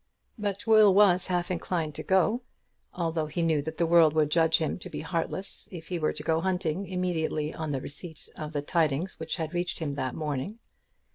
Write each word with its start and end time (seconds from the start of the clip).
But 0.39 0.65
Will 0.65 0.91
was 0.95 1.27
half 1.27 1.51
inclined 1.51 1.93
to 1.93 2.01
go, 2.01 2.41
although 2.91 3.27
he 3.27 3.43
knew 3.43 3.61
that 3.61 3.77
the 3.77 3.85
world 3.85 4.13
would 4.13 4.31
judge 4.31 4.57
him 4.57 4.79
to 4.79 4.89
be 4.89 5.01
heartless 5.01 5.69
if 5.71 5.89
he 5.89 5.99
were 5.99 6.11
to 6.11 6.23
go 6.23 6.39
hunting 6.39 6.87
immediately 6.87 7.53
on 7.53 7.71
the 7.71 7.81
receipt 7.81 8.27
of 8.35 8.51
the 8.51 8.63
tidings 8.63 9.19
which 9.19 9.35
had 9.35 9.53
reached 9.53 9.77
him 9.77 9.93
that 9.93 10.15
morning. 10.15 10.57